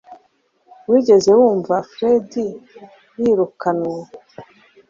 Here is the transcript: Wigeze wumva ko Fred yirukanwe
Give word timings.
Wigeze 0.89 1.31
wumva 1.39 1.75
ko 1.79 1.83
Fred 1.91 2.29
yirukanwe 3.19 3.97